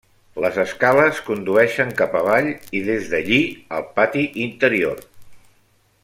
Les 0.43 0.55
escales 0.61 1.19
condueixen 1.27 1.91
cap 2.01 2.17
avall 2.21 2.49
i 2.79 2.83
des 2.89 3.11
d'allí 3.13 3.39
al 3.81 3.85
pati 3.99 4.27
interior. 4.47 5.09